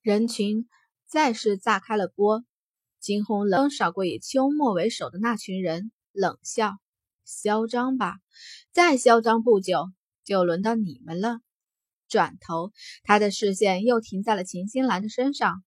[0.00, 0.68] 人群
[1.06, 2.44] 再次炸开了锅。
[3.00, 6.72] 惊鸿冷扫过以秋末为首的那群人，冷笑
[7.24, 8.16] ：“嚣张吧，
[8.72, 9.86] 再嚣张不久，
[10.24, 11.40] 就轮到你们了。”
[12.08, 12.72] 转头，
[13.02, 15.62] 他的视线又停在了秦心兰的身上。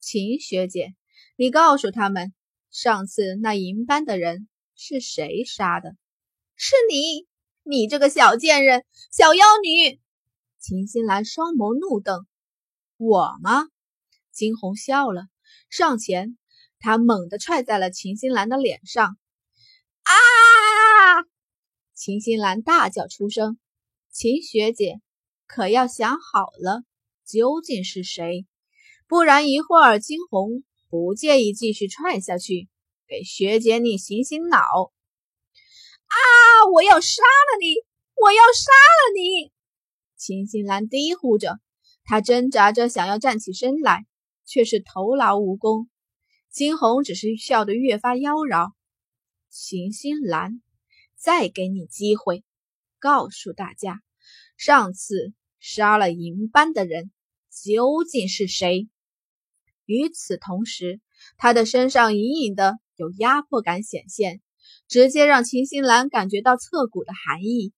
[0.00, 0.94] 秦学姐，
[1.36, 2.32] 你告诉他们，
[2.70, 5.96] 上次那银班的人是谁杀的？
[6.56, 7.26] 是你，
[7.62, 10.00] 你这个小贱人，小妖女！
[10.58, 12.26] 秦心兰双眸怒瞪
[12.96, 13.68] ：“我吗？”
[14.32, 15.28] 惊鸿笑了，
[15.70, 16.38] 上前。
[16.78, 19.16] 他猛地踹在了秦心兰的脸上，
[20.02, 20.12] 啊！
[21.94, 23.58] 秦心兰大叫出声。
[24.12, 25.00] 秦学姐，
[25.46, 26.82] 可要想好了，
[27.24, 28.46] 究竟是谁？
[29.08, 32.68] 不然一会儿惊鸿不介意继续踹下去，
[33.08, 34.58] 给学姐你醒醒脑。
[34.58, 36.20] 啊！
[36.72, 37.74] 我要杀了你！
[38.14, 39.50] 我要杀了你！
[40.14, 41.58] 秦心兰低呼着，
[42.06, 44.06] 他挣扎着想要站起身来，
[44.46, 45.90] 却是徒劳无功。
[46.50, 48.70] 金红只是笑得越发妖娆。
[49.50, 50.62] 秦心兰，
[51.16, 52.44] 再给你机会，
[52.98, 54.00] 告诉大家，
[54.56, 57.10] 上次杀了银班的人
[57.50, 58.88] 究竟是谁？
[59.84, 61.00] 与此同时，
[61.36, 64.40] 他的身上隐隐的有压迫感显现，
[64.88, 67.72] 直接让秦心兰感觉到彻骨的寒意。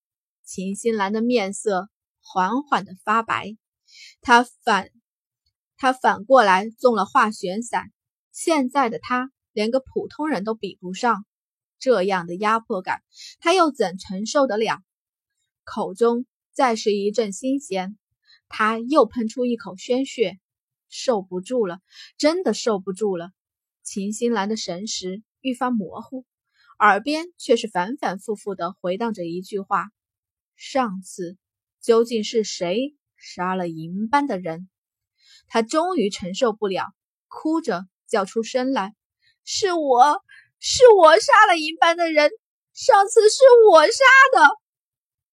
[0.44, 1.88] 秦心兰的面色
[2.20, 3.56] 缓缓的发白，
[4.20, 4.90] 他反
[5.76, 7.92] 他反过来中了化玄散。
[8.32, 11.24] 现在的他连个普通人都比不上，
[11.78, 13.02] 这样的压迫感，
[13.40, 14.82] 他又怎承受得了？
[15.64, 17.98] 口中再是一阵腥咸，
[18.48, 20.38] 他又喷出一口鲜血，
[20.88, 21.80] 受不住了，
[22.16, 23.30] 真的受不住了。
[23.82, 26.24] 秦心兰的神识愈发模糊，
[26.78, 29.90] 耳边却是反反复复的回荡着一句话：
[30.54, 31.36] 上次
[31.80, 34.68] 究竟是谁杀了银班的人？
[35.48, 36.86] 他终于承受不了，
[37.26, 37.86] 哭着。
[38.10, 38.94] 叫出声来，
[39.44, 40.22] 是我
[40.58, 42.30] 是我杀了银班的人，
[42.72, 43.92] 上次是我杀
[44.32, 44.48] 的。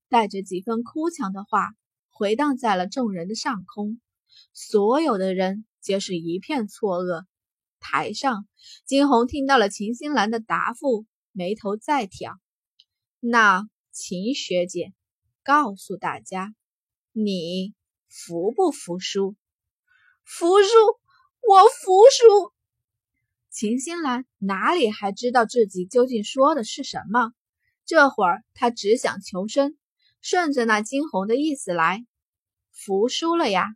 [0.10, 1.70] 带着几分哭腔的话
[2.10, 4.02] 回荡在了众人的上空，
[4.52, 7.24] 所有的人皆是一片错愕。
[7.80, 8.46] 台上，
[8.86, 12.34] 金红听到了秦心兰的答复，眉头再挑。
[13.22, 14.92] 那秦学姐，
[15.46, 16.54] 告诉大家，
[17.14, 17.74] 你
[18.18, 19.36] 服不服输？
[20.24, 20.70] 服输，
[21.42, 22.54] 我服输。
[23.52, 27.34] 秦心兰哪里还知道自己究竟说的是什么？
[27.86, 29.78] 这会儿她只想求生，
[30.22, 32.06] 顺着那惊鸿的意思来。
[32.72, 33.68] 服输了呀，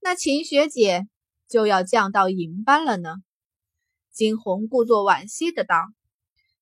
[0.00, 1.06] 那秦学姐
[1.46, 3.16] 就要降到银班了呢。
[4.12, 5.76] 惊鸿故作惋惜的道：“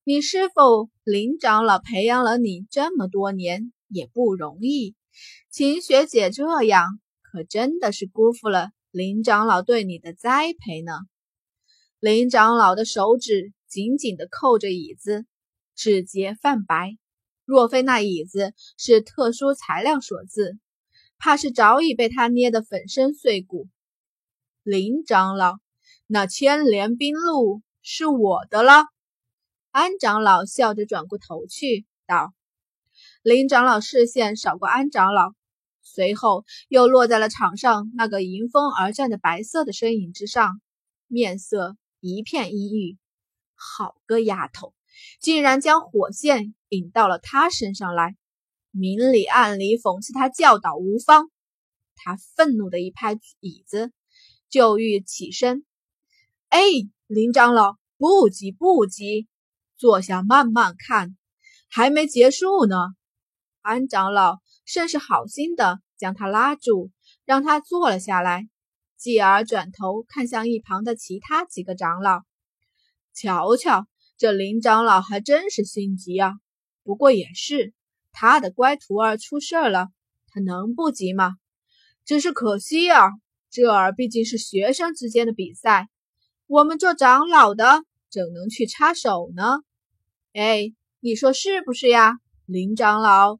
[0.03, 4.97] 你师傅林长老培养了你这么多年也不容易，
[5.50, 7.00] 秦学姐这样
[7.32, 10.93] 可真的是辜负了林长老对你的栽培呢。”
[11.98, 15.25] 林长老的手指紧紧地扣着椅子，
[15.75, 16.98] 指节泛白。
[17.44, 20.59] 若非那椅子是特殊材料所致，
[21.19, 23.66] 怕是早已被他捏得粉身碎骨。
[24.62, 25.54] 林长老，
[26.06, 28.84] 那千连冰露是我的了。
[29.70, 32.34] 安长老笑着转过头去道
[33.22, 35.32] ：“林长老视线扫过安长老，
[35.93, 40.61] 随后又落在了场上那个迎风而站的白色的身影之上，
[41.07, 42.99] 面色。”一片阴郁，
[43.55, 44.75] 好个丫头，
[45.21, 48.17] 竟然将火线引到了他身上来，
[48.73, 51.31] 明里暗里讽刺他教导无方。
[51.95, 53.93] 他愤怒的一拍椅子，
[54.51, 55.65] 就欲起身。
[56.49, 56.61] 哎，
[57.07, 59.29] 林长老，不急不急，
[59.77, 61.17] 坐下慢慢看，
[61.69, 62.77] 还没结束呢。
[63.61, 64.41] 安长老
[64.72, 66.91] 甚是好心的将他拉住，
[67.27, 68.49] 让他坐了下来。
[68.97, 72.22] 继而转头看向一旁的其他几个长老，
[73.12, 76.32] 瞧瞧，这林长老还真是心急啊。
[76.84, 77.75] 不过也是，
[78.12, 79.88] 他的乖徒儿出事了，
[80.28, 81.34] 他能不急吗？
[82.06, 83.11] 只是可惜啊，
[83.50, 85.91] 这儿毕竟是学生之间的比赛，
[86.47, 89.58] 我们做长老的怎能去插手呢？
[90.32, 92.14] 哎，你说是不是呀，
[92.47, 93.38] 林长老？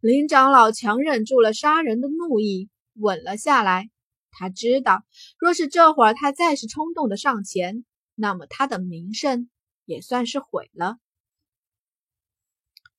[0.00, 3.90] 林长老强忍住了杀人的怒意，稳了下来。
[4.30, 5.02] 他知道，
[5.38, 9.50] 若是这会儿他再是冲动的上前，那么他的名声
[9.84, 10.96] 也算是毁了。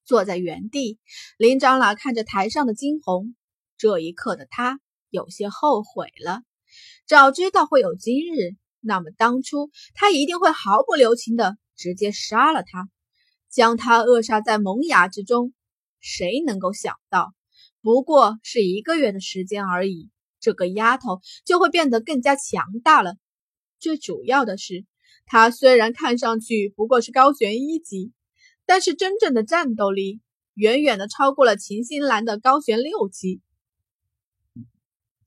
[0.04, 1.00] 坐在原地，
[1.38, 3.34] 林长老看着台上的惊鸿，
[3.76, 4.78] 这一刻的他
[5.10, 6.42] 有些后悔了。
[7.04, 12.88] 早知道会有今日，那么当初他一定会毫不留情的直接杀了他，
[13.50, 15.52] 将他扼杀在萌芽之中。
[16.02, 17.32] 谁能够想到，
[17.80, 20.10] 不过是一个月的时间而已。
[20.40, 23.14] 这个丫头就会变得更加强大了。
[23.78, 24.84] 最主要的是，
[25.24, 28.12] 她虽然看上去不过是高悬一级，
[28.66, 30.20] 但是真正的战斗力
[30.54, 33.40] 远远的超过了秦心兰的高悬六级。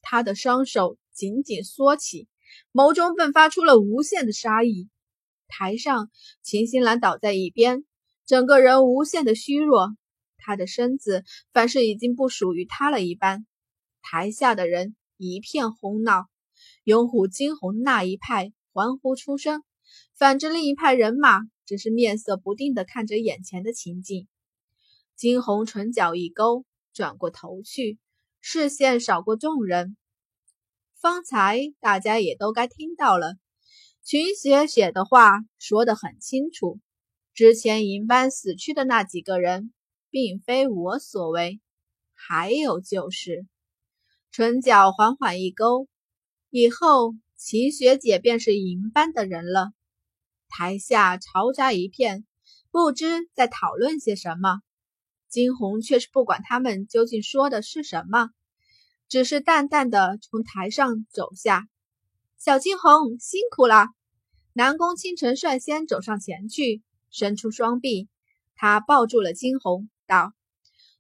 [0.02, 2.28] 他的双手紧紧缩起，
[2.72, 4.90] 眸中迸发出了无限的杀意。
[5.48, 6.12] 台上，
[6.44, 7.86] 秦心兰倒在一边，
[8.26, 9.96] 整个人无限的虚弱，
[10.46, 13.48] 他的身子凡是已经不属于他了一般。
[14.04, 16.28] 台下的人一片哄闹。
[16.86, 19.64] 拥护金红那一派欢呼出声，
[20.14, 24.28] 反之另一派人马只是面色不定地看着眼前的情景。
[25.16, 26.64] 金红唇角一勾，
[26.94, 28.00] 转过头去，
[28.40, 29.98] 视线扫过众人。
[31.02, 33.34] 方才大家也都该听到了，
[34.04, 36.80] 群写写的话说得很清楚。
[37.34, 39.74] 之前银班死去的那几个人，
[40.16, 41.60] 并非我所为。
[42.14, 43.46] 还有就是，
[44.32, 45.90] 唇角缓缓一勾。
[46.50, 49.74] 以后秦学姐便是银班的人了。
[50.48, 52.26] 台下嘈杂一片，
[52.72, 54.62] 不知在讨论些什么。
[55.28, 58.30] 金红却是不管他们究竟说的是什么，
[59.10, 61.68] 只是淡淡的从台上走下。
[62.38, 63.88] 小金红辛苦了。
[64.54, 68.08] 南宫倾城率先走上前去，伸出双臂，
[68.56, 70.34] 他抱住了金红，道：“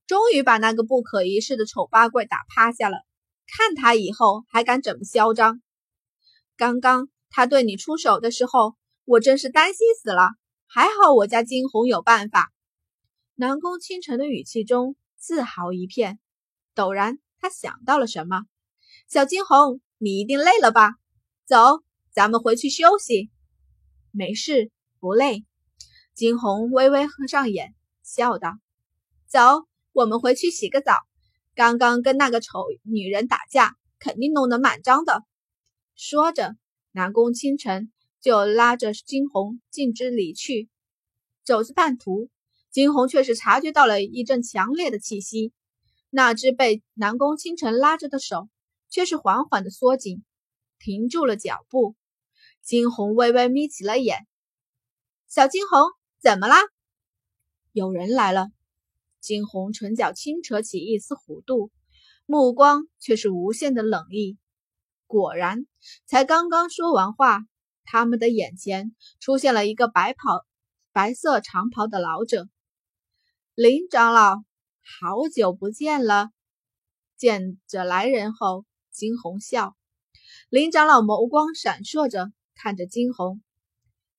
[0.07, 2.97] 终于把那个不可一世的丑八怪打趴下了。”
[3.47, 5.61] 看他以后还敢怎么嚣张！
[6.57, 8.75] 刚刚他对你出手的时候，
[9.05, 10.31] 我真是担心死了。
[10.65, 12.51] 还好我家金红有办法。
[13.35, 16.19] 南宫倾城的语气中自豪一片。
[16.73, 18.45] 陡然，他想到了什么
[19.07, 20.95] ：“小金红，你一定累了吧？
[21.45, 23.29] 走，咱们回去休息。
[24.09, 25.45] ”“没事，不累。”
[26.15, 28.57] 金红微微合上眼，笑道
[29.35, 30.93] ：“走，我们回去洗个澡。”
[31.55, 35.25] 刚刚跟那个丑女人打架，肯定弄得满张的。
[35.93, 36.55] 说着，
[36.93, 37.91] 南宫倾城
[38.21, 40.69] 就拉着金红径直离去。
[41.43, 42.29] 走至半途，
[42.71, 45.51] 金红却是察觉到了一阵强烈的气息，
[46.09, 48.47] 那只被南宫倾城拉着的手
[48.89, 50.23] 却是缓缓的缩紧，
[50.79, 51.97] 停住了脚步。
[52.61, 54.25] 金红微微眯起了眼
[55.27, 55.81] ：“小金红，
[56.21, 56.55] 怎么啦？
[57.73, 58.47] 有人来了。”
[59.25, 61.71] 金红唇角轻扯起一丝弧度，
[62.27, 64.37] 目光却是无限的冷意。
[65.07, 65.65] 果然，
[66.05, 67.39] 才刚刚说完话，
[67.85, 70.45] 他们的眼前出现了一个白袍、
[70.91, 72.47] 白色长袍的老者。
[73.55, 74.35] 林长老，
[74.99, 76.29] 好久不见了！
[77.17, 79.75] 见着来人后，金红笑。
[80.49, 83.41] 林长老眸光闪烁着，看着金红：“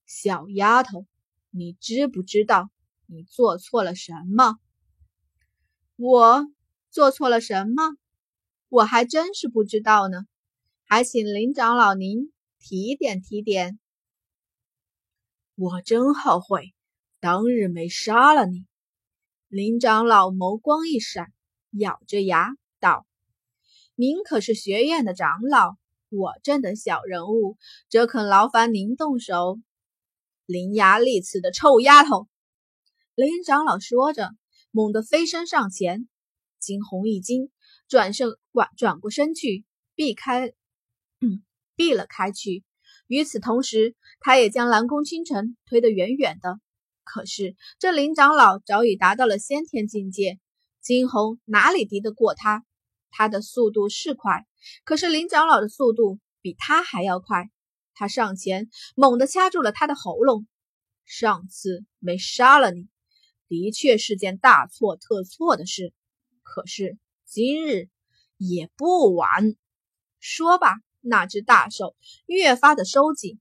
[0.05, 1.07] 小丫头，
[1.51, 2.71] 你知不知道
[3.07, 4.57] 你做错了什么？”
[5.97, 6.47] 我
[6.91, 7.97] 做错了什么？
[8.69, 10.27] 我还真是不知道呢，
[10.85, 13.79] 还请林长老您提点提点。
[15.55, 16.75] 我真后悔
[17.19, 18.67] 当日没杀了你。
[19.49, 21.33] 林长老眸光一闪，
[21.71, 23.07] 咬着牙道
[23.97, 25.77] ：“您可是学院的长老，
[26.11, 27.57] 我这等小人物，
[27.89, 29.59] 怎肯劳烦您动手？”
[30.45, 32.29] 伶牙俐齿的臭丫头！
[33.15, 34.33] 林长老说着。
[34.77, 36.07] 猛地飞身上前，
[36.59, 37.51] 惊鸿一惊，
[37.89, 39.65] 转身转转过身去，
[39.95, 40.49] 避开，
[41.23, 41.43] 嗯，
[41.77, 42.63] 避了开去。
[43.07, 46.61] 与此同时，他也将蓝宫倾城推得远远的。
[47.05, 50.39] 可是这林长老早已达到了先天境界，
[50.83, 52.63] 惊鸿哪里敌得过他？
[53.09, 54.45] 他的速度是快，
[54.85, 57.49] 可是林长老的速度比他还要快。
[57.95, 60.47] 他上前猛地掐住了他的喉咙。
[61.07, 62.89] 上次没杀了你。
[63.49, 65.93] 的确是件大错特错的事，
[66.43, 67.89] 可是今日
[68.37, 69.57] 也不晚。
[70.19, 71.95] 说吧，那只大手
[72.27, 73.39] 越发的收紧，